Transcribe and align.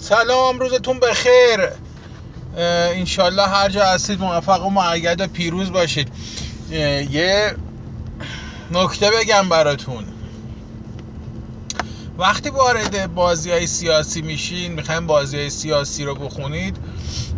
سلام 0.00 0.58
روزتون 0.58 1.00
بخیر. 1.00 1.68
انشالله 2.56 3.46
هر 3.46 3.68
جا 3.68 3.84
هستید 3.84 4.20
موفق 4.20 4.66
و 4.66 4.70
معید 4.70 5.20
و 5.20 5.26
پیروز 5.26 5.72
باشید. 5.72 6.08
یه 6.70 7.54
نکته 8.70 9.10
بگم 9.10 9.48
براتون. 9.48 10.04
وقتی 12.18 12.48
وارد 12.50 13.14
بازی 13.14 13.50
های 13.50 13.66
سیاسی 13.66 14.22
میشین 14.22 14.72
می‌خوایم 14.72 15.06
بازی 15.06 15.36
های 15.36 15.50
سیاسی 15.50 16.04
رو 16.04 16.14
بخونید 16.14 16.76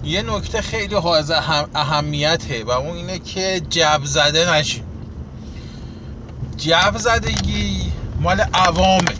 یه 0.04 0.22
نکته 0.22 0.62
خیلی 0.62 0.94
حائز 0.94 1.30
اهمیته 1.74 2.64
و 2.64 2.70
اون 2.70 2.96
اینه 2.96 3.18
که 3.18 3.62
جو 3.70 4.04
زده 4.04 4.52
نشین. 4.52 4.84
جو 6.56 6.98
زدگی 6.98 7.92
مال 8.20 8.40
عوامه. 8.40 9.14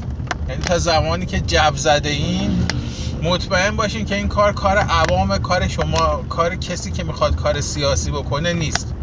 یعنی 0.49 0.63
تا 0.63 0.79
زمانی 0.79 1.27
که 1.27 1.41
جو 1.41 1.77
زده 1.77 2.09
این 2.09 2.67
مطمئن 3.23 3.77
باشین 3.77 4.05
که 4.05 4.15
این 4.15 4.29
کار 4.29 4.53
کار 4.53 4.79
عوام 4.79 5.39
کار 5.39 5.69
شما 5.69 6.25
کار 6.29 6.57
کسی 6.57 6.91
که 6.91 7.05
می‌خواد 7.05 7.37
کار 7.37 7.61
سیاسی 7.61 8.11
بکنه 8.11 8.53
نیست. 8.53 8.95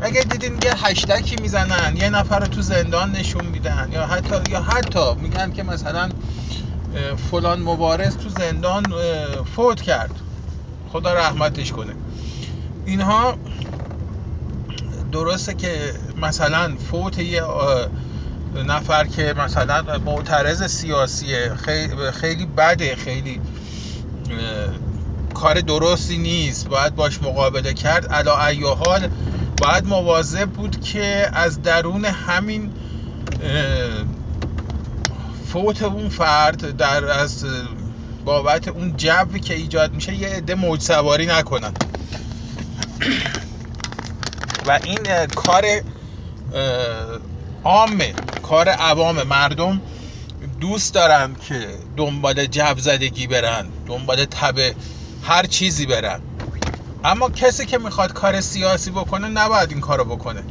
اگه 0.00 0.20
دیدین 0.20 0.52
یه 0.64 0.86
هشتکی 0.86 1.36
می‌زنن 1.36 1.96
یه 1.96 2.10
نفر 2.10 2.38
رو 2.38 2.46
تو 2.46 2.62
زندان 2.62 3.12
نشون 3.12 3.46
میدن 3.46 3.88
یا 3.92 4.06
حتی 4.06 4.52
یا 4.52 4.60
حتی 4.62 5.14
میگن 5.22 5.52
که 5.52 5.62
مثلا 5.62 6.08
فلان 7.30 7.62
مبارز 7.62 8.16
تو 8.16 8.28
زندان 8.28 8.84
فوت 9.56 9.82
کرد. 9.82 10.10
خدا 10.92 11.14
رحمتش 11.14 11.72
کنه. 11.72 11.94
اینها 12.86 13.34
درسته 15.12 15.54
که 15.54 15.94
مثلا 16.22 16.76
فوت 16.90 17.18
یه 17.18 17.42
نفر 18.56 19.06
که 19.06 19.34
مثلا 19.38 19.98
معترض 19.98 20.62
سیاسیه 20.70 21.54
خیلی, 22.20 22.46
بده 22.46 22.96
خیلی 22.96 23.40
کار 25.34 25.60
درستی 25.60 26.18
نیست 26.18 26.68
باید 26.68 26.94
باش 26.94 27.22
مقابله 27.22 27.74
کرد. 27.74 28.06
علا 28.12 28.46
ای 28.46 28.62
حال 28.64 29.08
باید 29.56 29.86
مواظب 29.86 30.50
بود 30.50 30.80
که 30.80 31.30
از 31.32 31.62
درون 31.62 32.04
همین 32.04 32.72
فوت 35.52 35.82
اون 35.82 36.08
فرد 36.08 36.76
در 36.76 37.04
از 37.04 37.46
بابت 38.24 38.68
اون 38.68 38.94
جوی 38.96 39.40
که 39.40 39.54
ایجاد 39.54 39.92
میشه 39.92 40.14
یه 40.14 40.28
عده 40.28 40.54
موج 40.54 40.80
سواری 40.80 41.26
نکنن. 41.26 41.72
و 44.66 44.80
این 44.84 45.26
کار 45.26 45.64
عامه. 47.64 48.14
کار 48.48 48.68
عوام 48.68 49.22
مردم 49.22 49.80
دوست 50.60 50.94
دارن 50.94 51.36
که 51.48 51.78
دنبال 51.96 52.46
جو 52.46 52.74
زدگی 52.76 53.26
برن 53.26 53.66
دنبال 53.86 54.24
تبه 54.24 54.74
هر 55.22 55.46
چیزی 55.46 55.86
برن. 55.86 56.20
اما 57.04 57.30
کسی 57.30 57.66
که 57.66 57.78
می‌خواد 57.78 58.12
کار 58.12 58.40
سیاسی 58.40 58.90
بکنه 58.90 59.28
نباید 59.28 59.70
این 59.70 59.80
کارو 59.80 60.04
بکنه. 60.04 60.42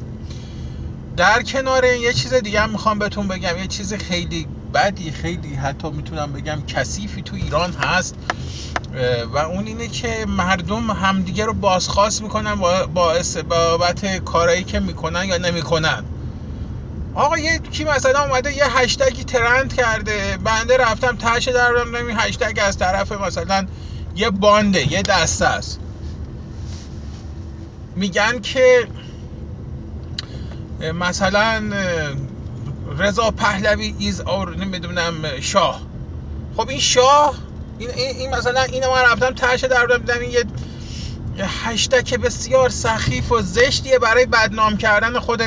در 1.17 1.43
کنار 1.43 1.85
این 1.85 2.01
یه 2.01 2.13
چیز 2.13 2.33
دیگه 2.33 2.61
هم 2.61 2.69
می‌خوام 2.69 2.99
بهتون 2.99 3.27
بگم 3.27 3.57
یه 3.57 3.67
چیز 3.67 3.93
خیلی 3.93 4.47
بدی 4.73 5.11
خیلی 5.11 5.55
حتی 5.55 5.89
می‌تونم 5.89 6.33
بگم 6.33 6.63
کثیفی 6.67 7.21
تو 7.21 7.35
ایران 7.35 7.73
هست 7.73 8.15
و 9.33 9.37
اون 9.37 9.67
اینه 9.67 9.87
که 9.87 10.25
مردم 10.27 10.91
همدیگه 10.91 11.45
رو 11.45 11.53
بازخواست 11.53 12.21
می‌کنن 12.21 12.55
باعث 12.93 13.37
بابت 13.37 14.17
کارایی 14.17 14.63
که 14.63 14.79
می‌کنن 14.79 15.25
یا 15.25 15.37
نمی‌کنن. 15.37 16.03
آقا 17.15 17.37
یه 17.37 17.59
کی 17.59 17.83
مثلا 17.83 18.23
اومده 18.23 18.53
یه 18.53 18.77
هشتگی 18.77 19.23
ترند 19.23 19.73
کرده 19.73 20.37
بنده 20.43 20.77
رفتم 20.77 21.17
تش 21.17 21.47
در 21.47 21.97
این 21.97 22.17
هشتگ 22.19 22.59
از 22.61 22.77
طرف 22.77 23.11
مثلا 23.11 23.67
یه 24.15 24.29
بانده 24.29 24.91
یه 24.91 25.01
دسته 25.01 25.45
است. 25.45 25.79
میگن 27.95 28.39
که 28.39 28.87
مثلا 30.93 31.63
رضا 32.97 33.31
پهلوی 33.31 33.95
ایز 33.99 34.21
اور 34.21 34.55
نمی‌دونم 34.55 35.39
شاه. 35.41 35.81
خب 36.57 36.69
این 36.69 36.79
شاه 36.79 37.33
این, 37.79 37.89
این 37.89 38.35
مثلا 38.35 38.61
اینو 38.61 38.91
من 38.91 39.01
رفتم 39.11 39.33
ترش 39.33 39.63
در 39.63 39.85
دیدم 39.85 40.19
این 40.19 40.31
یه 40.31 40.45
هشتگ 41.37 42.21
بسیار 42.21 42.69
سخیف 42.69 43.31
و 43.31 43.41
زشتیه 43.41 43.99
برای 43.99 44.25
بدنام 44.25 44.77
کردن 44.77 45.19
خود 45.19 45.41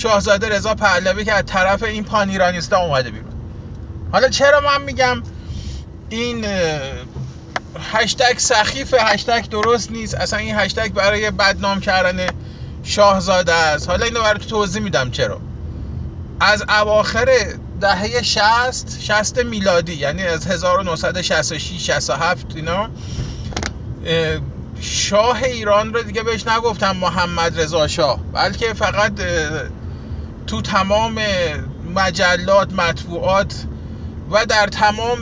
شاهزاده 0.00 0.48
رضا 0.48 0.74
پهلوی 0.74 1.24
که 1.24 1.32
از 1.32 1.44
طرف 1.46 1.82
این 1.82 2.04
پانیرانیستا 2.04 2.78
اومده 2.78 3.10
بیرون. 3.10 3.32
حالا 4.12 4.28
چرا 4.28 4.60
من 4.60 4.82
میگم 4.82 5.22
این 6.08 6.46
هشتگ 7.92 8.38
سخیف 8.38 8.94
هشتگ 8.98 9.48
درست 9.48 9.90
نیست. 9.92 10.14
اصلا 10.14 10.38
این 10.38 10.56
هشتگ 10.56 10.92
برای 10.92 11.30
بدنام 11.30 11.80
کردن 11.80 12.26
شاهزاده 12.82 13.52
است. 13.52 13.88
حالا 13.88 14.04
اینو 14.04 14.22
برای 14.22 14.38
توضیح 14.40 14.82
میدم 14.82 15.10
چرا. 15.10 15.40
از 16.40 16.64
اواخر 16.68 17.28
دهه 17.80 18.22
60 18.22 19.00
60 19.00 19.38
میلادی 19.38 19.94
یعنی 19.94 20.22
از 20.22 20.46
1966 20.46 21.86
67 21.86 22.46
اینا 22.54 22.90
شاه 24.80 25.42
ایران 25.42 25.94
رو 25.94 26.02
دیگه 26.02 26.22
بهش 26.22 26.46
نگفتم 26.46 26.96
محمد 26.96 27.60
رضا 27.60 27.88
شاه. 27.88 28.20
بلکه 28.32 28.74
فقط 28.74 29.12
تو 30.50 30.62
تمام 30.62 31.18
مجلات 31.94 32.72
مطبوعات 32.72 33.64
و 34.30 34.46
در 34.46 34.66
تمام 34.66 35.18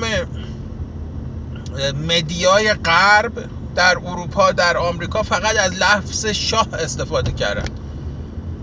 مدیای 2.09 2.75
غرب 2.75 3.33
در 3.75 3.99
اروپا 3.99 4.53
در 4.53 4.77
آمریکا 4.77 5.23
فقط 5.23 5.57
از 5.57 5.73
لفظ 5.73 6.27
شاه 6.27 6.69
استفاده 6.73 7.33
کردن. 7.33 7.65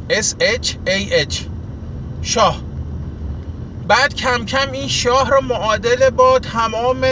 S 0.09 0.25
H 0.61 0.67
A 0.87 1.27
H. 1.29 1.35
شاه. 2.21 2.61
بعد 3.87 4.15
کم 4.15 4.45
کم 4.45 4.71
این 4.71 4.87
شاه 4.87 5.29
رو 5.29 5.41
معادل 5.41 6.09
با 6.09 6.39
تمام 6.39 7.05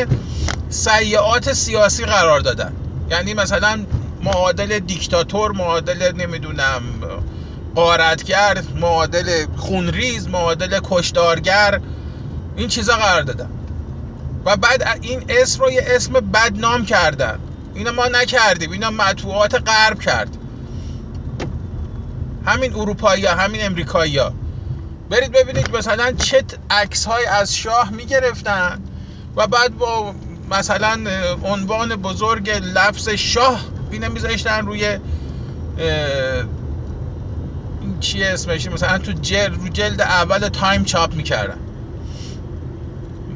سیعات 0.69 1.53
سیاسی 1.53 2.05
قرار 2.05 2.39
دادن. 2.39 2.73
یعنی 3.09 3.33
مثلا 3.33 3.85
معادل 4.23 4.79
دیکتاتور 4.79 5.51
معادل 5.51 6.11
نمی‌دونم 6.15 6.81
قارتگر 7.75 8.63
معادل 8.75 9.45
خونریز 9.57 10.28
معادل 10.28 10.79
کشدارگر 10.84 11.81
این 12.56 12.67
چیزا 12.67 12.94
قرار 12.94 13.22
دادن. 13.22 13.50
و 14.45 14.56
بعد 14.57 15.00
این 15.01 15.25
اسم 15.29 15.63
رو 15.63 15.72
یه 15.72 15.83
اسم 15.88 16.13
بدنام 16.13 16.85
کردن. 16.85 17.39
اینو 17.75 17.91
ما 17.91 18.07
نکردیم. 18.07 18.72
اینا 18.72 18.89
مطبوعات 18.89 19.69
غرب 19.69 20.00
کرد. 20.00 20.38
همین 22.45 22.75
اروپایی 22.75 23.25
ها 23.25 23.35
همین 23.35 23.66
امریکایی 23.66 24.17
ها 24.17 24.33
برید 25.09 25.31
ببینید 25.31 25.78
مثلا 25.78 26.12
چه 26.12 26.44
عکس 26.69 27.06
های 27.06 27.25
از 27.25 27.56
شاه 27.56 27.91
می‌گرفتن 27.91 28.83
و 29.35 29.47
بعد 29.47 29.78
با 29.78 30.13
مثلا 30.51 31.00
عنوان 31.44 31.95
بزرگ 31.95 32.50
لفظ 32.50 33.09
شاه 33.09 33.59
اینو 33.91 34.12
میذاشتن 34.12 34.66
روی 34.66 35.00
چیه 38.03 38.27
اسمش؟ 38.27 38.67
مثلا 38.67 38.97
تو 38.97 39.11
جلد 39.11 39.61
رو 39.61 39.67
جلد 39.67 40.01
اول 40.01 40.39
تایم 40.39 40.83
چاپ 40.83 41.13
می‌کردن. 41.13 41.57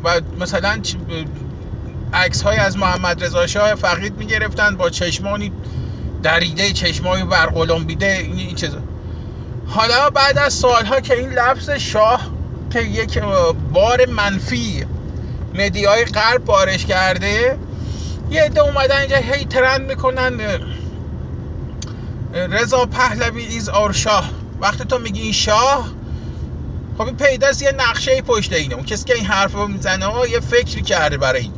و 0.03 0.21
مثلا 0.39 0.81
عکس 2.13 2.41
های 2.41 2.57
از 2.57 2.77
محمد 2.77 3.23
رضا 3.23 3.47
شاه 3.47 3.75
فقید 3.75 4.17
می‌گرفتن 4.17 4.75
با 4.75 4.89
چشمانی 4.89 5.51
دریده 6.23 6.73
چشمای 6.73 7.23
ورقلمبیده 7.23 8.11
این 8.11 8.55
چیزا. 8.55 8.77
حالا 9.67 10.09
بعد 10.09 10.37
از 10.37 10.53
سالها 10.53 10.99
که 10.99 11.13
این 11.13 11.29
لفظ 11.29 11.69
شاه 11.69 12.21
که 12.69 12.81
یک 12.81 13.19
بار 13.73 14.05
منفی 14.05 14.85
media 15.55 15.97
ی 15.97 16.05
غرب 16.05 16.45
بارش 16.45 16.85
کرده 16.85 17.57
یه 18.31 18.43
عده 18.43 18.61
اومدن 18.61 18.99
اینجا 18.99 19.17
هی 19.17 19.45
ترند 19.45 19.89
می‌کنن 19.89 20.39
رضا 22.33 22.85
پهلوی 22.85 23.45
is 23.45 23.69
our 23.69 23.91
Shah. 23.93 24.29
وقتی 24.61 24.85
تو 24.85 24.99
میگی 24.99 25.21
این 25.21 25.31
شاه 25.31 25.87
خب 26.97 27.05
این 27.05 27.15
پیداست 27.15 27.61
یه 27.61 27.71
نقشه 27.77 28.21
پشت 28.21 28.53
اینه. 28.53 28.75
اون 28.75 28.85
کسی 28.85 29.05
که 29.05 29.13
این 29.13 29.25
حرف 29.25 29.53
رو 29.53 29.67
می‌زنه 29.67 30.05
یه 30.31 30.39
فکری 30.39 30.81
کرده 30.81 31.17
برای 31.17 31.41
این. 31.41 31.53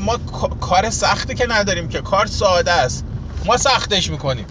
ما 0.00 0.16
کار 0.60 0.90
سختی 0.90 1.34
که 1.34 1.46
نداریم 1.46 1.88
که 1.88 2.00
کار 2.00 2.26
ساده 2.26 2.72
است. 2.72 3.04
ما 3.46 3.56
سختش 3.56 4.10
می‌کنیم. 4.10 4.46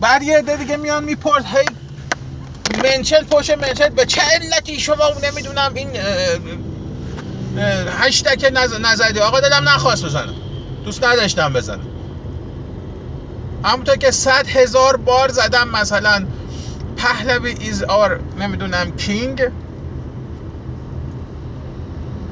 بعد 0.00 0.22
یه 0.22 0.38
عده 0.38 0.56
دیگه 0.56 0.76
میان 0.76 1.04
میپرد 1.04 1.44
هی 1.46 1.66
منشن 2.82 3.22
پشت 3.22 3.50
منشن 3.50 3.88
به 3.88 4.06
چه 4.06 4.20
علتی 4.20 4.80
شما 4.80 5.04
نمی‌دونم 5.22 5.74
این 5.74 5.88
هشتک 7.98 8.52
نزدی. 8.80 9.20
آقا 9.20 9.40
دلم 9.40 9.68
نخواست 9.68 10.04
بزنم. 10.04 10.34
دوست 10.84 11.04
نداشتم 11.04 11.52
بزنم. 11.52 11.95
همونطور 13.66 13.96
که 13.96 14.10
صد 14.10 14.46
هزار 14.48 14.96
بار 14.96 15.28
زدم 15.28 15.68
مثلا 15.68 16.26
پهلوی 16.96 17.54
ایز 17.60 17.82
آر 17.82 18.20
نمی‌دونم 18.38 18.96
کینگ. 18.96 19.42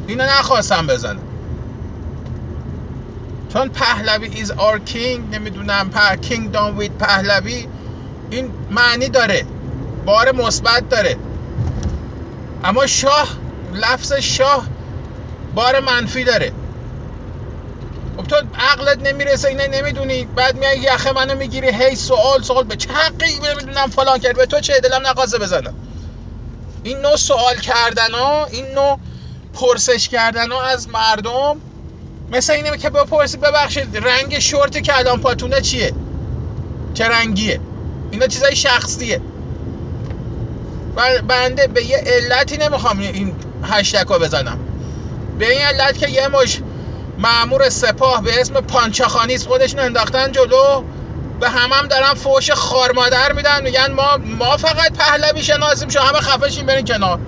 اینو 0.07 0.25
نخواستم 0.25 0.87
بزنم. 0.87 1.23
چون 3.53 3.69
پهلوی 3.69 4.45
is 4.45 4.49
our 4.49 4.79
king 4.91 5.35
نمی‌دونم 5.35 5.91
پر 5.91 6.17
kingdom 6.17 6.81
with 6.81 6.91
پهلوی 6.99 7.67
این 8.31 8.51
معنی 8.71 9.09
داره. 9.09 9.45
بار 10.07 10.33
مثبت 10.33 10.89
داره. 10.89 11.17
اما 12.65 12.87
شاه 12.87 13.29
لفظ 13.75 14.13
شاه 14.13 14.67
بار 15.55 15.81
منفی 15.81 16.25
داره. 16.25 16.53
خب 18.25 18.31
تو 18.31 18.37
عقلت 18.59 18.99
نمی‌رسه 18.99 19.49
اینه 19.49 19.69
نمی‌دونی. 19.69 20.25
بعد 20.25 20.57
میای 20.57 20.79
یخه 20.79 21.13
منو 21.13 21.35
می‌گیری 21.35 21.71
هی 21.71 21.97
سوال 21.97 22.43
سوال. 22.43 22.65
به 22.65 22.77
چه 22.77 22.93
حقی؟ 22.93 23.39
نمی‌دونم 23.39 23.91
فلان 23.91 24.19
کرد. 24.19 24.37
به 24.37 24.47
تو 24.47 24.61
چه؟ 24.61 24.81
دلم 24.81 25.07
نقاسه 25.07 25.39
بزنم 25.39 25.75
این 26.83 26.99
نوع 26.99 27.17
سوال 27.17 27.57
کردن 27.57 28.11
ها 28.13 28.47
این 28.47 28.67
نوع 28.67 28.99
پرسش 29.55 30.09
کردن 30.09 30.51
ها 30.51 30.63
از 30.63 30.89
مردم 30.89 31.61
مثل 32.31 32.53
اینه 32.53 32.79
که 32.79 32.91
بپرسید 32.91 33.41
ببخشید 33.41 33.97
رنگ 33.97 34.39
شورت 34.39 34.83
که 34.83 34.99
الان 34.99 35.21
پاتونه 35.21 35.61
چیه؟ 35.61 35.93
چه 36.95 37.09
رنگیه؟ 37.09 37.61
اینا 38.11 38.27
چیزای 38.27 38.57
شخصیه. 38.57 39.21
بنده 41.29 41.67
به 41.67 41.85
یه 41.85 41.97
علتی 41.97 42.57
نمی‌خوام 42.57 42.99
این 42.99 43.35
هشتک 43.63 44.07
رو 44.07 44.19
بزنم. 44.19 44.59
به 45.39 45.51
این 45.51 45.61
علت 45.61 45.99
که 45.99 46.09
یه 46.09 46.29
مش 46.29 46.61
معمور 47.19 47.69
سپاه 47.69 48.23
به 48.23 48.41
اسم 48.41 48.55
پانچاخانیس 48.55 49.47
خودشون 49.47 49.81
انداختن 49.81 50.33
جلو. 50.33 50.85
به 51.41 51.49
همم 51.49 51.73
هم 51.73 51.89
دارن 51.89 52.15
فوش 52.15 52.51
خارمادر 52.51 53.33
میدن 53.33 53.63
میگن 53.63 53.93
ما 53.93 54.17
ما 54.17 54.57
فقط 54.57 54.93
پهلوی 54.93 55.43
شناسیم 55.43 55.89
شما 55.89 56.03
همه 56.03 56.21
خفشین 56.21 56.67
برین 56.67 56.85
کنار. 56.85 57.19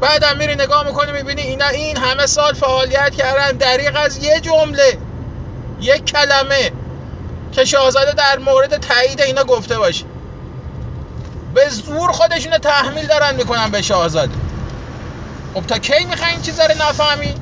بعدم 0.00 0.36
میری 0.36 0.54
نگاه 0.54 0.86
می‌کنی 0.86 1.12
می‌بینی 1.12 1.42
اینا 1.42 1.68
این 1.68 1.96
همه 1.96 2.26
سال 2.26 2.54
فعالیت 2.54 3.14
کردن 3.14 3.56
دریق 3.56 3.96
از 3.96 4.24
یه 4.24 4.40
جمله 4.40 4.98
یک 5.80 6.04
کلمه 6.04 6.72
که 7.52 7.64
شاهزاده 7.64 8.12
در 8.12 8.38
مورد 8.38 8.76
تایید 8.76 9.20
اینا 9.20 9.44
گفته 9.44 9.78
باشه. 9.78 10.04
به 11.54 11.68
زور 11.68 12.12
خودشون 12.12 12.58
تحمیل 12.58 13.06
دارن 13.06 13.34
می‌کنن 13.34 13.70
به 13.70 13.82
شاهزاده. 13.82 14.34
خب 15.54 15.66
تا 15.66 15.78
کی 15.78 16.04
می‌خواین 16.04 16.32
این 16.32 16.42
چیزا 16.42 16.66
رو 16.66 16.74
نفهمی؟ 16.74 17.34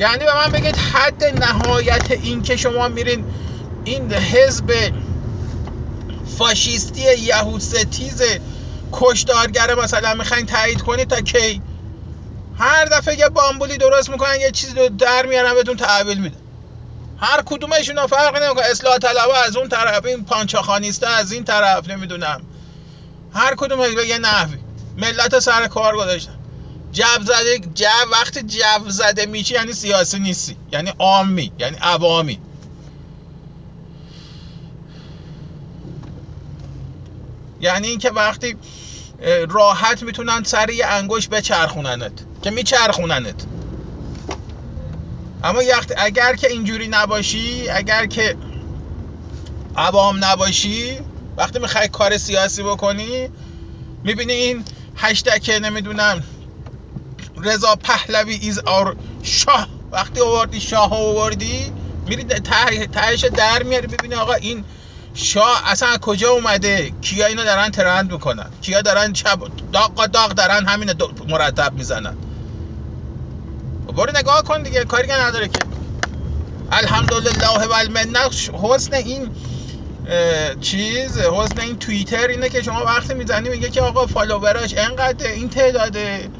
یعنی 0.00 0.24
به 0.24 0.34
من 0.34 0.52
بگید 0.52 0.76
حد 0.76 1.24
نهایت 1.24 2.10
این 2.10 2.42
که 2.42 2.56
شما 2.56 2.88
میرین 2.88 3.24
این 3.84 4.12
حزب 4.12 4.92
فاشیستی 6.38 7.18
یهود 7.18 7.60
ستیز 7.60 8.22
کشدارگره 8.92 9.74
مثلا 9.74 10.14
می‌خواین 10.14 10.46
تایید 10.46 10.82
کنید 10.82 11.08
تا 11.08 11.20
کی؟ 11.20 11.62
هر 12.58 12.84
دفعه 12.84 13.18
یه 13.18 13.28
بامبولی 13.28 13.78
درست 13.78 14.10
می‌کنن 14.10 14.40
یه 14.40 14.50
چیزی 14.50 14.74
رو 14.74 14.88
در 14.88 15.26
میارن 15.26 15.54
بهتون 15.54 15.76
تحویل 15.76 16.18
میده. 16.18 16.36
هر 17.16 17.42
کدومشون 17.46 18.06
فرق 18.06 18.42
نمی‌کنه. 18.42 18.64
اصلاح 18.66 18.98
طلبه 18.98 19.38
از 19.46 19.56
اون 19.56 19.68
طرف 19.68 20.04
این 20.04 20.24
پانچاخانیسته 20.24 21.08
از 21.08 21.32
این 21.32 21.44
طرف 21.44 21.88
نمی‌دونم. 21.88 22.42
هر 23.34 23.54
کدوم 23.54 23.94
به 23.94 24.06
یه 24.06 24.18
نحوی. 24.18 24.58
ملت 24.96 25.38
سر 25.38 25.66
کار 25.66 25.96
گذاشتن. 25.96 26.39
جو 26.92 27.04
زده 27.24 27.58
جو 27.74 27.86
وقتی 28.12 28.42
جو 28.42 28.90
زده 28.90 29.26
میشی 29.26 29.54
یعنی 29.54 29.72
سیاسی 29.72 30.18
نیستی. 30.18 30.56
یعنی 30.72 30.92
عامی 30.98 31.52
یعنی 31.58 31.76
عوامی. 31.76 32.40
یعنی 37.60 37.88
اینکه 37.88 38.10
وقتی 38.10 38.56
راحت 39.48 40.02
می‌تونن 40.02 40.42
سر 40.42 40.70
یه 40.70 40.86
انگوش 40.86 41.28
بچرخوننت 41.28 42.12
که 42.42 42.50
میچرخوننت. 42.50 43.46
اما 45.44 45.60
اگر 45.96 46.36
که 46.36 46.48
اینجوری 46.48 46.88
نباشی 46.88 47.68
اگر 47.68 48.06
که 48.06 48.36
عوام 49.76 50.24
نباشی 50.24 50.98
وقتی 51.36 51.58
می‌خوای 51.58 51.88
کار 51.88 52.18
سیاسی 52.18 52.62
بکنی 52.62 53.28
می‌بینی 54.04 54.32
این 54.32 54.64
هشتک 54.96 55.50
نمی‌دونم 55.62 56.24
رضا 57.44 57.76
پهلوی 57.76 58.34
ایز 58.34 58.58
آر 58.58 58.96
شاه. 59.22 59.68
وقتی 59.92 60.20
آوردی 60.20 60.60
شاه 60.60 60.92
آوردی 60.94 61.72
میری 62.06 62.24
تهش 62.92 63.24
در 63.24 63.62
میاری 63.62 63.86
ببینی 63.86 64.14
آقا 64.14 64.32
این 64.34 64.64
شاه 65.14 65.62
اصلا 65.66 65.98
کجا 65.98 66.30
اومده؟ 66.30 66.92
کیا 67.00 67.26
اینو 67.26 67.44
دارن 67.44 67.70
trend 67.70 68.12
می‌کنن؟ 68.12 68.50
کیا 68.62 68.80
دارن 68.82 69.12
چپ 69.12 69.38
داغ 69.72 70.06
داغ 70.06 70.32
دارن 70.32 70.66
همین 70.66 70.92
مرتب 71.28 71.72
می‌زنن؟ 71.74 72.16
خب 73.86 73.92
برو 73.92 74.12
نگاه 74.16 74.42
کن 74.42 74.62
دیگه 74.62 74.84
کاری 74.84 75.06
که 75.08 75.14
نداره 75.14 75.48
که. 75.48 75.58
الحمدلله 76.72 77.66
و 77.66 77.72
المنه. 77.72 78.18
حسن 78.52 78.94
این 78.94 79.30
چیز 80.60 81.18
حسن 81.18 81.60
این 81.60 81.78
توییتر 81.78 82.28
اینه 82.28 82.48
که 82.48 82.62
شما 82.62 82.84
وقتی 82.84 83.14
می‌زنی 83.14 83.48
میگه 83.48 83.70
که 83.70 83.80
آقا 83.80 84.06
follower 84.06 84.60
اش 84.60 84.74
انقدر 84.76 85.26
این 85.26 85.48
تعداده 85.48 86.30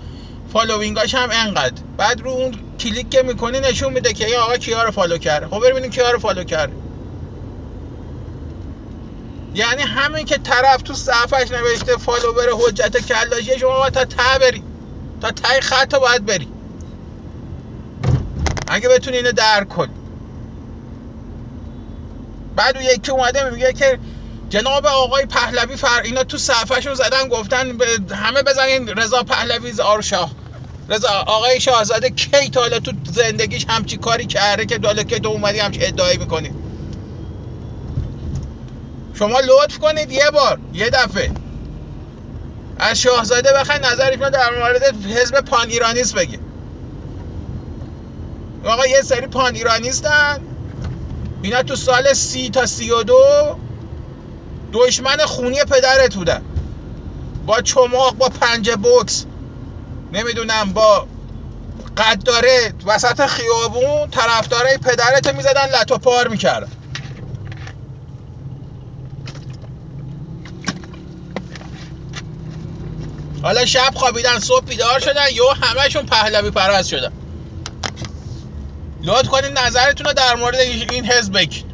following 0.53 1.03
اش 1.03 1.15
هم 1.15 1.29
انقدر. 1.33 1.83
بعد 1.97 2.21
رو 2.21 2.31
اون 2.31 2.55
کلیک 2.81 3.11
که 3.11 3.23
می‌کنی 3.23 3.61
نشون 3.61 3.93
میده 3.93 4.13
که 4.13 4.27
آقا 4.39 4.57
کیا 4.57 4.83
رو 4.83 4.91
follow 4.91 5.19
کرده 5.19 5.47
خب 5.47 5.71
ببینیم 5.71 5.91
کیا 5.91 6.11
رو 6.11 6.19
follow 6.19 6.45
کرده 6.45 6.73
یعنی 9.55 9.83
همین 9.83 10.25
که 10.25 10.39
طرف 10.39 10.83
تو 10.83 10.95
صفحش 10.95 11.51
نوشته 11.51 11.97
follower 11.97 12.49
حجت 12.53 13.07
کلاشیه 13.07 13.59
شما 13.59 13.79
باید 13.79 13.93
تا 13.93 14.05
ته 14.05 14.39
بری. 14.41 14.63
تا 15.21 15.31
ته 15.31 15.61
خط 15.61 15.95
باید 15.95 16.27
بری. 16.27 16.49
اگه 18.69 18.89
بتونی 18.89 19.17
اینو 19.17 19.33
درک 19.33 19.69
کنی 19.69 19.93
بعد 22.57 22.77
اون 22.77 22.87
یکی 22.87 23.11
اومده 23.11 23.51
میگه 23.51 23.73
که 23.73 23.99
جناب 24.51 24.87
آقای 24.87 25.27
پهلوی 25.27 25.77
فر 25.77 26.03
اینا 26.05 26.25
تو 26.25 26.39
صفحهشون 26.39 26.95
زدن 26.95 27.29
گفتن 27.29 27.79
به 27.79 27.87
همه 28.17 28.43
بزنین 28.43 28.89
رضا 28.89 29.23
پهلوی 29.23 29.73
زارشاه. 29.73 30.31
رضا 30.89 31.09
آقای 31.09 31.61
شاهزاده 31.61 32.11
کی 32.11 32.51
تا 32.51 32.69
تو 32.69 32.93
زندگیش 33.13 33.67
همچی 33.69 33.97
کاری 33.97 34.27
کرده 34.27 34.67
که 34.67 34.79
داله 34.79 35.05
که 35.05 35.19
تو 35.19 35.29
اومدی 35.29 35.59
همچی 35.59 35.85
ادعایی 35.85 36.17
می‌کنی؟ 36.17 36.51
شما 39.15 39.41
لطف 39.41 39.79
کنید 39.79 40.13
یه 40.13 40.31
بار 40.31 40.59
یه 40.75 40.91
دفعه. 40.91 41.31
از 42.79 43.01
شاهزاده 43.01 43.53
بخواین 43.53 43.85
نظرشون 43.85 44.31
در 44.31 44.51
مورد 44.59 44.83
حزب 45.07 45.41
پان 45.41 45.69
ایرانیست 45.69 46.15
بگی. 46.15 46.39
آقا 48.65 48.87
یه 48.87 49.03
سری 49.03 49.27
پان 49.27 49.55
ایرانیستن 49.55 50.41
اینا 51.43 51.63
تو 51.63 51.77
سال 51.77 52.13
سی 52.13 52.51
تا 52.51 52.67
سی 52.67 52.91
و 52.91 53.03
دو 53.03 53.25
دشمن 54.73 55.17
خونی 55.17 55.65
پدرت 55.65 56.15
بودن 56.15 56.43
با 57.47 57.61
چماق 57.61 58.15
با 58.15 58.29
پنجه 58.29 58.77
بوکس. 58.77 59.25
نمی‌دونم 60.13 60.73
با 60.73 61.07
قداره 61.97 62.75
وسط 62.87 63.27
خیابون 63.27 64.11
طرفدارای 64.11 64.79
پدرت 64.79 65.35
می‌زدن 65.35 65.81
لطو 65.81 65.99
پار 65.99 66.29
می‌کردن. 66.29 66.69
حالا 73.43 73.67
شب 73.67 73.93
خوابیدن 73.95 74.39
صبح 74.39 74.65
بیدار 74.65 75.01
شدن 75.01 75.31
یو 75.35 75.45
همهشون 75.63 76.07
پهلوی 76.07 76.51
پرست 76.51 76.89
شدن. 76.89 77.13
لطف 79.03 79.29
کنید 79.29 79.59
نظرتون 79.59 80.07
رو 80.07 80.13
در 80.13 80.37
مورد 80.37 80.59
این 80.59 81.05
حزب 81.05 81.33
بگید 81.33 81.65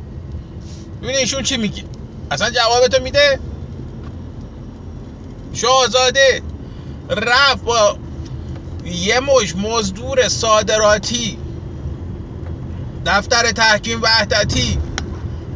ببینید 1.03 1.21
ایشون 1.21 1.43
چی 1.43 1.57
میگه. 1.57 1.96
اصلا 2.31 2.51
جوابتو 2.51 3.03
میده؟ 3.03 3.39
شاهزاده 5.53 6.43
رفت 7.11 7.65
با 7.65 7.97
یه 8.85 9.21
مش 9.21 9.57
مزدور 9.57 10.29
صادراتی. 10.29 11.39
دفتر 13.07 13.53
تحکیم 13.53 14.03
وحدتی. 14.03 14.79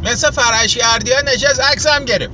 مثل 0.02 0.30
فرشگردی 0.30 1.12
ها 1.12 1.20
نشست 1.20 1.60
عکس 1.60 1.86
هم 1.86 2.04
گرفت. 2.04 2.32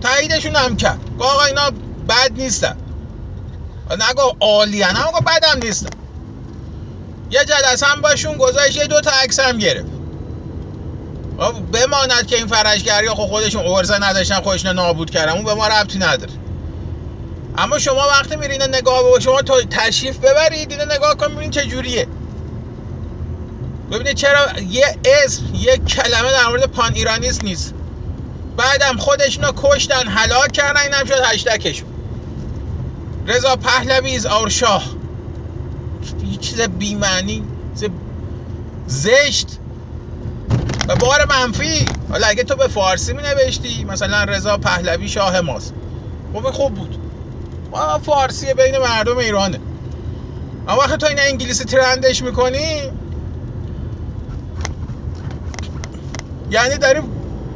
تاییدشون 0.00 0.56
هم 0.56 0.76
کرد. 0.76 1.00
آقا 1.18 1.44
اینا 1.44 1.70
بد 2.08 2.32
نیستن. 2.36 2.76
نگو 3.90 4.32
عالیان. 4.40 4.96
هم 4.96 5.20
بد 5.26 5.44
هم 5.44 5.58
نیستن. 5.58 5.90
یه 7.30 7.44
جلسه 7.44 7.86
هم 7.86 8.00
باشون 8.00 8.36
گذاشت 8.36 8.76
یه 8.76 8.86
دو 8.86 9.00
تا 9.00 9.10
عکس 9.10 9.40
هم 9.40 9.58
گرفت. 9.58 9.95
بماند 11.72 12.26
که 12.26 12.36
این 12.36 12.46
فرشگری 12.46 13.08
خب 13.08 13.26
خودشون 13.26 13.66
ارزه 13.66 13.98
نداشتن 13.98 14.40
خودشون 14.40 14.72
نابود 14.72 15.10
کردن. 15.10 15.32
اون 15.32 15.44
به 15.44 15.54
ما 15.54 15.68
ربطی 15.68 15.98
نداره. 15.98 16.32
اما 17.58 17.78
شما 17.78 18.08
وقتی 18.10 18.36
میرین 18.36 18.62
نگاه 18.62 19.02
به 19.12 19.20
شما 19.20 19.42
تشریف 19.70 20.18
ببرید 20.18 20.72
اینو 20.72 20.84
نگاه 20.94 21.14
کن 21.14 21.28
ببینید 21.28 21.50
چه 21.50 21.66
جوریه. 21.66 22.06
ببینید 23.92 24.14
چرا 24.14 24.60
یه 24.70 24.98
اسم 25.04 25.42
یه 25.54 25.76
کلمه 25.76 26.30
در 26.32 26.46
مورد 26.48 26.66
پان 26.66 26.94
ایرانیست 26.94 27.44
نیست. 27.44 27.74
بعدم 28.56 28.96
خودشونو 28.96 29.52
کشتن 29.56 30.08
هلاک 30.08 30.52
کردن 30.52 30.80
اینم 30.80 31.04
شد 31.04 31.20
هشتکشون 31.24 31.88
رضا 33.26 33.56
پهلوی 33.56 34.16
از 34.16 34.26
اور 34.26 34.48
شاه 34.48 34.84
یه 36.30 36.36
چیز 36.36 36.60
بیمعنی؟ 36.60 37.44
زشت. 38.86 39.48
و 40.88 40.96
بار 40.96 41.26
منفی. 41.30 41.84
حالا 42.10 42.26
اگه 42.26 42.44
تو 42.44 42.56
به 42.56 42.68
فارسی 42.68 43.12
می 43.12 43.22
نوشتی 43.22 43.84
مثلا 43.84 44.24
رضا 44.24 44.56
پهلوی 44.56 45.08
شاه 45.08 45.40
ماست. 45.40 45.74
خب 46.34 46.50
خوب 46.50 46.74
بود. 46.74 46.98
ما 47.70 47.98
فارسی 47.98 48.54
بین 48.54 48.78
مردم 48.78 49.18
ایرانه. 49.18 49.60
اما 50.68 50.78
وقتی 50.78 50.96
تو 50.96 51.06
این 51.06 51.18
انگلیسی 51.20 51.64
ترندش 51.64 52.22
می‌کنی 52.22 52.80
یعنی 56.50 56.76
داری 56.80 57.00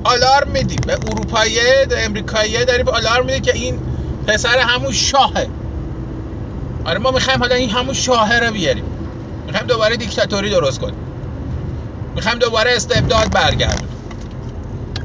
آلارم 0.05 0.49
میدی. 0.49 0.77
به 0.77 0.93
اروپایی 0.95 1.57
به 1.89 2.05
امریکایی 2.05 2.65
داری 2.65 2.83
به 2.83 2.91
آلارم 2.91 3.27
میدی 3.27 3.41
که 3.41 3.55
این 3.55 3.79
پسر 4.27 4.59
همون 4.59 4.93
شاهه. 4.93 5.49
آره 6.85 6.99
ما 6.99 7.11
می‌خوایم 7.11 7.41
حالا 7.41 7.55
این 7.55 7.71
همون 7.71 7.95
شاهه 7.95 8.41
رو 8.41 8.53
بیاریم. 8.53 8.85
می‌خوایم 9.47 9.67
دوباره 9.67 9.97
دیکتاتوری 9.97 10.51
درست 10.51 10.81
کنیم. 10.81 11.10
می‌خوایم 12.15 12.39
دوباره 12.39 12.77
استبداد 12.77 13.33
برگردیم 13.33 13.89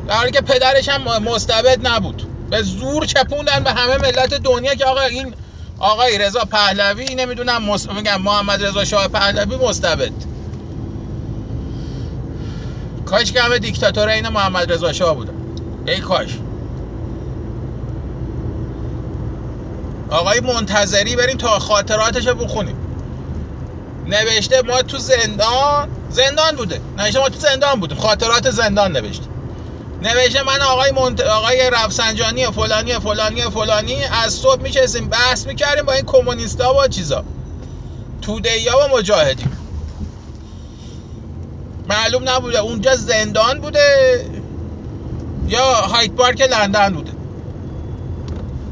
در 0.08 0.16
حالی 0.16 0.32
که 0.32 0.42
پدرش 0.42 0.90
هم 0.90 1.24
مستبد 1.24 1.88
نبود. 1.88 2.24
به 2.50 2.62
زور 2.62 3.06
چپوندن 3.06 3.64
به 3.64 3.72
همه 3.72 3.98
ملت 3.98 4.34
دنیا 4.34 4.76
که 4.76 4.86
آقا 4.86 5.02
این 5.02 5.36
آقای 5.80 6.18
رضا 6.18 6.40
پهلوی 6.40 7.16
نمی‌دونم 7.16 7.64
مس... 7.64 7.90
میگم 7.90 8.22
محمد 8.22 8.66
رضا 8.66 8.84
شاه 8.84 9.08
پهلوی 9.08 9.56
مستبد. 9.56 10.12
کاش 13.06 13.32
که 13.32 13.42
همه 13.42 13.60
دیکتاتور 13.60 14.08
این 14.08 14.28
محمد 14.28 14.72
رضا 14.72 14.94
شاه 14.94 15.16
بودن. 15.16 15.34
ای 15.88 16.00
کاش. 16.00 16.40
آقای 20.10 20.40
منتظری 20.40 21.16
بریم 21.16 21.38
تا 21.38 21.60
خاطراتش 21.60 22.28
رو 22.28 22.36
بخونیم. 22.36 22.76
نوشته 24.06 24.62
ما 24.62 24.82
تو 24.82 24.98
زندان 24.98 25.90
زندان 26.10 26.56
بوده. 26.56 26.82
نوشته 26.98 27.20
ما 27.20 27.30
تو 27.30 27.40
زندان 27.40 27.80
بودیم 27.80 27.98
خاطرات 27.98 28.52
زندان 28.52 28.92
نوشته. 28.92 29.26
نوشته 30.02 30.44
من 30.44 30.62
آقای 30.62 30.92
منت... 30.92 31.22
آقای 31.22 31.70
رفسنجانی 31.74 32.46
و 32.46 32.52
فلانی 32.52 32.94
و 32.94 33.00
فلانی 33.00 33.42
و 33.42 33.50
فلانی 33.50 34.04
از 34.04 34.34
صبح 34.34 34.62
میشستیم 34.62 35.08
بحث 35.08 35.48
می‌کردیم 35.48 35.86
با 35.86 35.94
این 35.94 36.06
کمونیستا 36.06 36.74
و 36.74 36.88
چیزا. 36.88 37.24
توده 38.22 38.72
و 38.72 38.98
مجاهدین. 38.98 39.52
معلوم 41.90 42.30
نبوده. 42.30 42.60
اونجا 42.60 42.96
زندان 42.96 43.60
بوده 43.60 43.80
یا 45.48 45.74
هایت 45.74 46.12
پارک 46.12 46.42
لندن 46.42 46.94
بوده. 46.94 47.12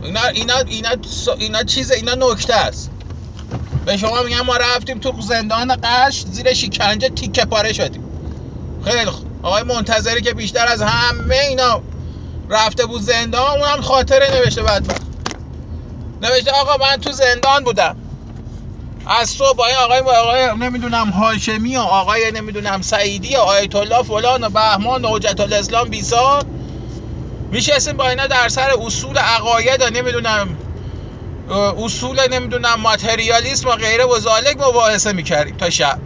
اینا 0.04 0.22
اینا 0.22 0.58
اینا 0.58 0.90
اینا 1.38 1.63
چیز 1.63 1.92
اینا 1.92 2.16
نکته 2.16 2.56
است. 2.56 2.92
به 3.86 3.98
شما 3.98 4.22
میگم 4.22 4.42
ما 4.42 4.58
رفتیم 4.58 5.00
تو 5.00 5.22
زندان 5.22 5.78
قش 5.84 6.24
زیر 6.32 6.54
شکنجه 6.54 7.10
تیکه 7.10 7.46
پاره 7.46 7.74
شدیم. 7.74 8.04
خیلی 8.86 9.06
خوب. 9.06 9.28
آقای 9.42 9.64
منتظری 9.64 10.22
که 10.22 10.34
بیشتر 10.34 10.68
از 10.68 10.82
همه 10.82 11.36
اینا 11.36 11.82
رفته 12.50 12.86
بود 12.86 13.02
زندان 13.02 13.62
اونم 13.62 13.82
خاطره 13.82 14.32
نوشته 14.32 14.64
بعد. 14.64 15.04
نوشته 16.22 16.52
آقا 16.52 16.86
من 16.86 16.98
تو 16.98 17.12
زندان 17.12 17.64
بودم. 17.64 17.96
از 19.06 19.30
صبح 19.30 19.62
این 19.62 19.76
آقای 19.76 20.00
آقای 20.00 20.58
نمی‌دونم 20.60 21.10
هاشمی 21.10 21.78
و 21.78 21.80
آقای 21.80 22.32
نمی‌دونم 22.32 22.82
سعیدی 22.82 23.36
و 23.36 23.40
آیت 23.40 23.76
الله 23.76 24.04
فلان 24.04 24.44
و 24.44 24.50
بهمان 24.50 25.06
و 25.06 25.08
حجت 25.08 25.40
الاسلام 25.40 25.90
بیسار. 25.90 26.46
میشستیم 27.52 27.98
با 27.98 28.10
اینا 28.10 28.28
در 28.28 28.50
سر 28.50 28.70
اصول 28.86 29.18
عقاید 29.18 29.82
و 29.82 29.90
نمی‌دونم 29.90 30.58
اصول 31.52 32.28
نمی‌دونم 32.28 32.76
ماتریالیسم 32.80 33.70
و 33.70 33.72
غیره 33.72 34.06
و 34.06 34.20
زالک 34.20 34.58
مباحثه 34.58 35.14
می‌کردیم 35.14 35.58
تا 35.58 35.70
شب. 35.70 36.00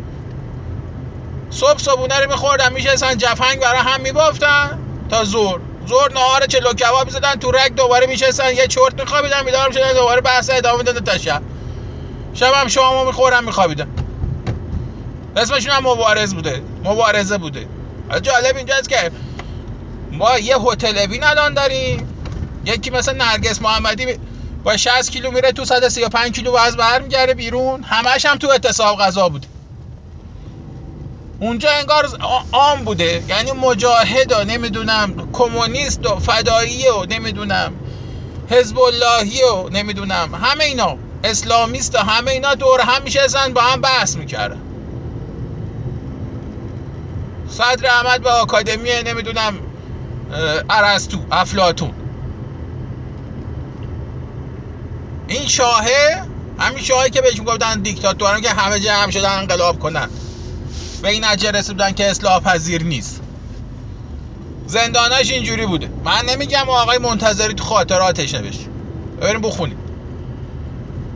صبح 1.50 1.77
صبحونه 1.77 2.20
رو 2.20 2.32
میخوردن 2.32 2.74
میشستن 2.74 3.17
جفنگ 3.17 3.60
برای 3.60 3.79
هم 3.79 4.01
میبافتن 4.01 4.79
تا 5.10 5.24
زور 5.24 5.62
زور 5.88 6.13
نهار 6.13 6.46
چلو 6.46 6.74
کباب 6.74 7.10
زدن 7.10 7.36
تو 7.36 7.51
رگ 7.51 7.75
دوباره 7.75 8.08
میشستن 8.08 8.56
یه 8.56 8.67
چرت 8.67 9.01
میخوابیدن 9.01 9.44
بیدار 9.44 9.67
می‌شدن 9.67 9.94
دوباره 9.94 10.22
بحث 10.22 10.50
ادامه 10.53 10.84
دادن 10.84 11.03
تا 11.03 11.17
شب. 11.17 11.41
شب 12.34 12.53
هم 12.53 12.67
شامو 12.67 13.06
می‌خورن 13.06 13.44
میخوابیدن 13.44 13.88
اسمشون 15.36 15.72
هم 15.72 15.88
مبارز 15.88 16.34
بوده 16.34 16.62
مبارزه 16.84 17.38
بوده. 17.38 17.67
جالب 18.22 18.58
اینجاست 18.58 18.89
که 18.89 19.12
ما 20.12 20.38
یه 20.38 20.58
هتل 20.58 21.06
بین 21.06 21.24
الان 21.24 21.53
داریم. 21.53 22.13
یکی 22.65 22.89
مثلا 22.89 23.25
نرگس 23.25 23.62
محمدی 23.62 24.06
با 24.67 24.77
60 24.77 25.12
کیلو 25.12 25.31
میره 25.31 25.51
تو 25.51 25.65
135 25.65 26.36
کیلو 26.36 26.57
وزن 26.57 26.77
برمیگره 26.77 27.33
بیرون. 27.33 27.83
همش 27.83 28.25
هم 28.25 28.38
تو 28.38 28.50
اتصاب 28.50 29.00
غذا 29.00 29.29
بوده. 29.29 29.47
اونجا 31.39 31.69
انگار 31.79 32.09
عام 32.53 32.83
بوده. 32.83 33.24
یعنی 33.29 33.51
مجاهد 33.51 34.31
و 34.31 34.43
نمی‌دونم 34.43 35.29
کمونیست 35.33 36.05
و 36.05 36.19
فدایی 36.19 36.88
و 36.88 37.05
نمی‌دونم 37.09 37.74
حزب 38.50 38.79
اللهی 38.79 39.43
و 39.43 39.69
نمی‌دونم 39.69 40.36
همه 40.36 40.63
اینا. 40.63 40.97
اسلامیست 41.24 41.95
و 41.95 41.97
همه 41.97 42.31
اینا 42.31 42.53
دور 42.53 42.81
هم 42.81 43.03
میشستن 43.03 43.53
با 43.53 43.62
هم 43.62 43.81
بحث 43.81 44.15
می‌کردن. 44.15 44.62
صدر 47.50 47.89
احمد 47.89 48.21
به 48.21 48.29
آکادمی 48.29 48.89
نمی‌دونم 49.05 49.59
ارسطو 50.69 51.17
افلاتون 51.31 52.06
این 55.27 55.48
شاهه 55.48 56.22
همین 56.60 56.84
شاهی 56.84 57.10
که 57.10 57.22
بهش 57.22 57.39
می‌گفتن 57.39 57.81
دیکتاتوران 57.81 58.41
که 58.41 58.50
همه 58.50 58.79
جمع 58.79 59.12
شدن 59.12 59.38
انقلاب 59.38 59.79
کنن. 59.79 60.10
به 61.01 61.10
این 61.10 61.25
نتیجه 61.25 61.51
رسیدن 61.51 61.91
که 61.91 62.10
اصلاح 62.10 62.39
پذیر 62.39 62.84
نیست. 62.84 63.22
زندانش 64.67 65.31
اینجوری 65.31 65.65
بوده 65.65 65.89
من 66.03 66.25
نمیگم 66.29 66.69
آقای 66.69 66.98
منتظری 66.98 67.53
تو 67.53 67.63
خاطراتش 67.63 68.34
نوشت. 68.34 68.65
بریم 69.22 69.41
بخونیم. 69.41 69.77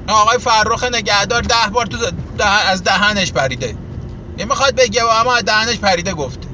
آقای 0.08 0.38
فرخ 0.38 0.84
نگهدار 0.84 1.42
ده 1.42 1.56
بار 1.72 1.86
تو 1.86 1.98
ده 2.38 2.46
از 2.46 2.84
دهنش 2.84 3.32
پریده. 3.32 3.76
نمی‌خواد 4.38 4.76
بگه 4.76 5.04
اما 5.04 5.36
از 5.36 5.46
دهنش 5.46 5.78
پریده 5.78 6.14
گفته. 6.14 6.48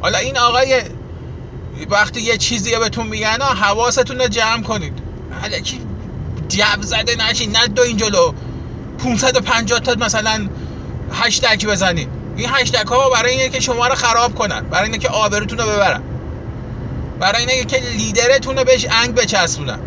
حالا 0.00 0.18
این 0.18 0.38
آقای 0.38 0.82
وقتی 1.90 2.20
یه 2.20 2.38
چیزی 2.38 2.76
بهتون 2.76 3.06
میگن 3.06 3.42
حواستون 3.42 4.20
رو 4.20 4.28
جمع 4.28 4.62
کنید. 4.62 4.98
کی 5.64 5.80
جب 6.50 6.82
زده 6.82 7.30
نشین 7.30 7.50
نه 7.56 7.66
دو 7.66 7.82
این 7.82 7.96
جلو. 7.96 8.32
550 8.98 9.80
تا 9.80 9.94
مثلا 9.94 10.48
هشتگ 11.12 11.66
بزنید 11.66 12.08
این 12.36 12.48
هشتگ 12.52 12.86
ها 12.86 13.10
برای 13.10 13.32
اینه 13.32 13.48
که 13.48 13.60
شما 13.60 13.86
رو 13.86 13.94
خراب 13.94 14.34
کنن. 14.34 14.60
برای 14.60 14.84
اینه 14.84 14.98
که 14.98 15.08
آبروتون 15.08 15.58
رو 15.58 15.64
ببرن. 15.64 16.02
برای 17.20 17.46
اینه 17.46 17.64
که 17.64 17.76
لیدرتون 17.96 18.58
رو 18.58 18.64
بهش 18.64 18.86
انگ 18.90 19.14
بچسبونن. 19.14 19.78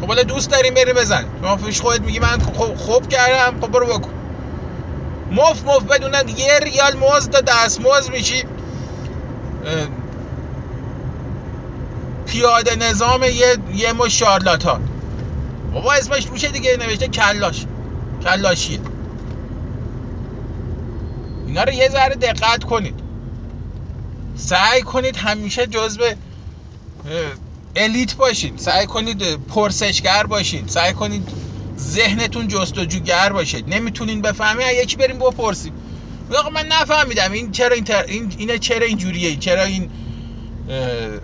خب 0.00 0.06
حالا 0.06 0.22
دوست 0.22 0.50
داریم 0.50 0.74
بری 0.74 0.92
بزن 0.92 1.24
شما 1.42 1.56
پیش 1.56 1.80
خودت 1.80 2.00
میگی 2.00 2.18
من 2.18 2.38
خوب 2.76 3.08
کردم 3.08 3.60
خب 3.60 3.70
برو 3.70 3.86
بکن. 3.86 4.12
مف 5.30 5.64
مف 5.64 5.82
بدون 5.82 6.14
یه 6.36 6.58
ریال 6.62 6.96
مزد 6.96 7.44
دست 7.44 7.80
مزد 7.80 8.12
میشی. 8.12 8.44
پیاده 12.26 12.76
نظام 12.76 13.22
یه 13.22 13.56
یه 13.74 13.92
مش 13.92 14.18
شارلاتان. 14.18 14.91
بابا 15.72 15.92
اسمش 15.92 16.26
روشه 16.26 16.48
دیگه 16.48 16.76
نوشته 16.76 17.08
کلاش. 17.08 17.66
کلاشیه. 18.24 18.80
اینا 21.46 21.64
رو 21.64 21.72
یه 21.72 21.88
ذره 21.88 22.14
دقت 22.14 22.64
کنید. 22.64 22.94
سعی 24.36 24.82
کنید 24.82 25.16
همیشه 25.16 25.66
جزو 25.66 26.02
الیت 27.76 28.14
باشید. 28.14 28.58
سعی 28.58 28.86
کنید 28.86 29.46
پرسشگر 29.46 30.26
باشید. 30.26 30.68
سعی 30.68 30.92
کنید 30.92 31.28
ذهنتون 31.78 32.48
جستجوگر 32.48 33.32
باشید. 33.32 33.74
نمی‌تونین 33.74 34.22
بفهمید 34.22 34.66
یکی 34.82 34.96
بریم 34.96 35.18
بپرسید 35.18 35.72
آقا 36.38 36.50
من 36.50 36.66
نفهمیدم 36.66 37.32
این 37.32 37.52
چرا 37.52 37.74
این, 37.74 37.84
تر... 37.84 38.04
این 38.08 38.34
اینه 38.38 38.58
چرا 38.58 38.86
اینجوریه؟ 38.86 39.36
چرا 39.36 39.62
این 39.62 39.90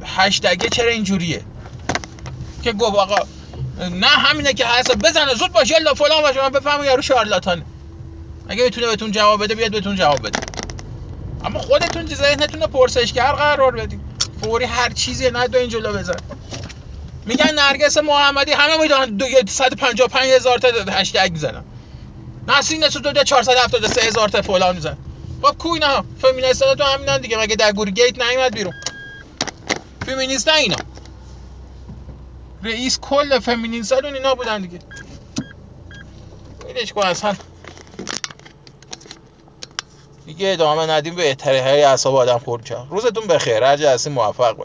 هشتگه 0.04 0.68
چرا 0.68 0.90
اینجوریه؟ 0.90 1.42
که 2.62 2.72
گفت 2.72 2.94
آقا 2.96 3.16
نه 3.78 4.06
همینه 4.06 4.52
که 4.52 4.66
هست. 4.66 4.96
بزنه 4.96 5.34
زود 5.34 5.52
باش 5.52 5.70
یلا 5.70 5.94
فلان 5.94 6.22
باشه. 6.22 6.40
من 6.40 6.48
بفهمم 6.48 6.84
یارو 6.84 7.02
شارلاتانه. 7.02 7.62
اگه 8.48 8.64
می‌تونه 8.64 8.86
بهتون 8.86 9.12
جواب 9.12 9.44
بده 9.44 9.54
بیاد 9.54 9.70
بهتون 9.70 9.96
جواب 9.96 10.26
بده. 10.26 10.38
اما 11.44 11.58
خودتون 11.58 12.06
ذهنتون 12.06 12.60
رو 12.60 12.66
پرسشگر 12.66 13.32
قرار 13.32 13.72
بدید 13.76 14.00
فوری 14.42 14.64
هر 14.64 14.92
چیزی 14.92 15.30
نه 15.30 15.48
دو 15.48 15.58
این 15.58 15.68
جلو 15.68 15.92
بزن. 15.92 16.16
میگن 17.26 17.54
نرگس 17.54 17.98
محمدی 17.98 18.52
همه 18.52 18.76
می‌دونن 18.76 19.18
155 19.48 20.30
هزار 20.30 20.58
تا 20.58 20.68
هشتگ 20.92 21.32
می‌زنن. 21.32 21.64
نسرین 22.48 22.88
سوتو 22.88 23.12
473 23.12 24.00
هزار 24.00 24.28
تا 24.28 24.42
فلان 24.42 24.74
میزن 24.74 24.96
خب 25.42 25.58
کو 25.58 25.68
اینا؟ 25.68 26.04
تو 26.78 26.84
همینن 26.84 27.20
دیگه. 27.20 27.38
مگه 27.38 27.56
در 27.56 27.72
گور 27.72 27.90
گیت 27.90 28.22
نیومد 28.22 28.54
بیرون؟ 28.54 28.74
فمینیست 30.06 30.48
اینا. 30.48 30.76
رئیس 32.62 32.98
کل 33.00 33.38
فمینین 33.38 33.82
سالون 33.82 34.14
اینا 34.14 34.34
بودن 34.34 34.62
دیگه. 34.62 34.78
ولش 36.64 36.92
کن 36.92 37.06
اصلا 37.06 37.34
دیگه 40.26 40.52
ادامه 40.52 40.86
ندیم 40.92 41.14
به 41.14 41.36
های 41.44 41.82
اعصاب 41.82 42.14
آدم 42.14 42.38
خورد 42.38 42.64
کرد. 42.64 42.86
روزتون 42.90 43.26
بخیر. 43.26 43.64
هر 43.64 43.76
جلسه 43.76 44.10
موفق 44.10 44.56